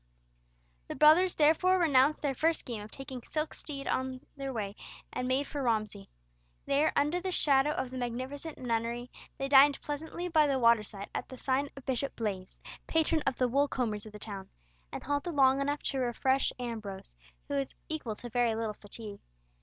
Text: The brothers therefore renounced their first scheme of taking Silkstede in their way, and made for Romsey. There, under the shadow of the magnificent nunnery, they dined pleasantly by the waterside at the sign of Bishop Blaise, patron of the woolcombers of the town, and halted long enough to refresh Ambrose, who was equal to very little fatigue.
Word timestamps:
The 0.87 0.95
brothers 0.95 1.35
therefore 1.35 1.77
renounced 1.77 2.23
their 2.23 2.33
first 2.33 2.57
scheme 2.57 2.81
of 2.81 2.89
taking 2.89 3.21
Silkstede 3.21 3.85
in 3.85 4.25
their 4.35 4.51
way, 4.51 4.75
and 5.13 5.27
made 5.27 5.45
for 5.45 5.61
Romsey. 5.61 6.09
There, 6.65 6.91
under 6.95 7.21
the 7.21 7.31
shadow 7.31 7.69
of 7.73 7.91
the 7.91 7.99
magnificent 7.99 8.57
nunnery, 8.57 9.11
they 9.37 9.47
dined 9.47 9.79
pleasantly 9.81 10.27
by 10.27 10.47
the 10.47 10.57
waterside 10.57 11.11
at 11.13 11.29
the 11.29 11.37
sign 11.37 11.69
of 11.77 11.85
Bishop 11.85 12.15
Blaise, 12.15 12.59
patron 12.87 13.21
of 13.27 13.37
the 13.37 13.47
woolcombers 13.47 14.07
of 14.07 14.11
the 14.11 14.17
town, 14.17 14.49
and 14.91 15.03
halted 15.03 15.35
long 15.35 15.61
enough 15.61 15.83
to 15.83 15.99
refresh 15.99 16.51
Ambrose, 16.57 17.15
who 17.47 17.53
was 17.53 17.75
equal 17.87 18.15
to 18.15 18.29
very 18.29 18.55
little 18.55 18.73
fatigue. 18.73 19.19